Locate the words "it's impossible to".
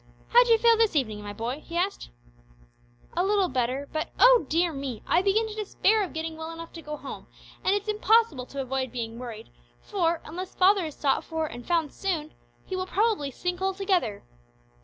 7.75-8.61